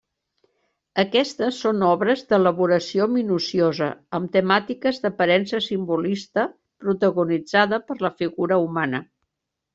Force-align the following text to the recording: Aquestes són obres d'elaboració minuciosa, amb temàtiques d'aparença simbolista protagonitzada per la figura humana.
Aquestes 1.01 1.59
són 1.65 1.83
obres 1.87 2.23
d'elaboració 2.31 3.07
minuciosa, 3.17 3.91
amb 4.19 4.33
temàtiques 4.37 5.01
d'aparença 5.05 5.61
simbolista 5.67 6.49
protagonitzada 6.87 7.83
per 7.93 8.01
la 8.09 8.15
figura 8.25 8.61
humana. 8.67 9.05